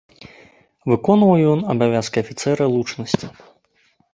[0.91, 3.25] Выконваў ён абавязкі афіцэра лучнасці.